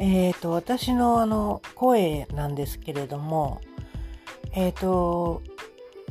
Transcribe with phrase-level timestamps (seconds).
[0.00, 3.60] えっ、ー、と、私のあの、声なんですけれども、
[4.54, 5.42] えっ、ー、と、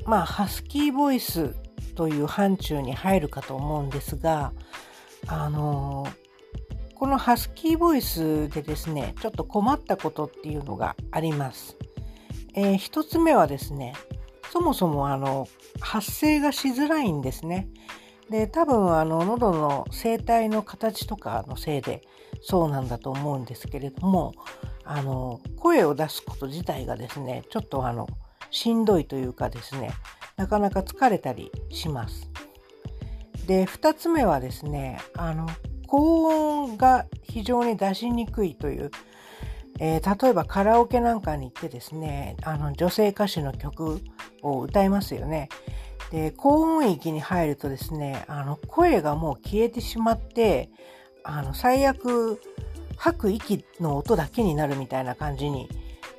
[0.06, 1.56] まあ、ハスキーボイス
[1.96, 4.54] という範疇に入るかと思うんですが、
[5.28, 6.08] あの、
[6.94, 11.76] このハスキーボイスでですね、ちょっと困ったことっていうのがあります。
[12.54, 13.94] えー、一つ目はですね、
[14.52, 15.48] そもそもあの、
[15.80, 17.68] 発声がしづらいんですね。
[18.30, 22.04] で、多分あの、喉の声帯の形とかのせいで
[22.42, 24.34] そうなんだと思うんですけれども、
[24.84, 28.08] あの、声を出すこと自体がですね、ちょっとあの、
[28.52, 29.92] しんどいというかですね、
[30.38, 32.30] なかなか疲れたりします。
[33.48, 35.48] で、二つ目はですね、あの、
[35.88, 38.92] 高音が非常に出しにくいという、
[39.80, 44.02] えー、例えばカラオケなんかに行ってですね、あの、女性歌手の曲
[44.44, 45.50] を歌いますよね。
[46.12, 50.70] で、高音域に入るとですね、あの、声がもう消えてしまって、
[51.24, 52.42] あの、最悪、
[52.98, 55.70] 吐く息の音だけになるみたいな感じに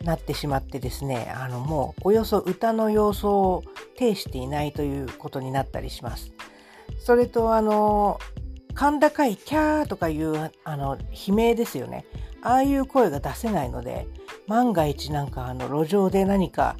[0.04, 3.64] なってしまってですね、あの、もうおよそ歌の様相を
[3.98, 6.32] 呈していないということになったりします。
[6.98, 8.18] それと、あの、
[8.78, 10.96] 甲高いキャーとかいう、あの、
[11.28, 12.06] 悲鳴ですよね。
[12.42, 14.06] ああいう声が出せないので、
[14.46, 16.76] 万が一なんかあの路上で何か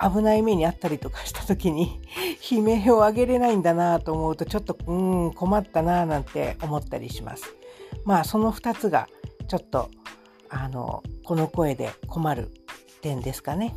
[0.00, 2.00] 危ない目にあったりとかした時に
[2.50, 7.54] 悲鳴を上げれないんだなと思うとちょっとうん困ったななんて思ったりします。
[8.04, 9.08] まあその2つが
[9.48, 9.90] ちょっと
[10.48, 12.50] あのこの声で困る
[13.00, 13.74] 点ですかね。